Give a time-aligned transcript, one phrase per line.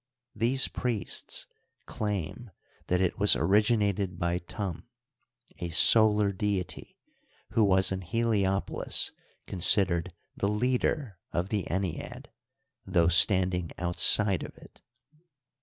[0.01, 0.03] ^
[0.35, 1.45] These priests
[1.85, 2.49] claim
[2.87, 4.87] that it was originated by Turn,
[5.59, 6.97] a solar deity,
[7.51, 9.11] who was in Heliopolis
[9.45, 12.29] considered the leader of the ennead,
[12.83, 14.81] though standing out side of it.